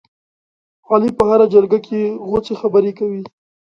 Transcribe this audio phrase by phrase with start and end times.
[0.91, 3.21] علي په هره جرګه کې غوڅې خبرې کوي.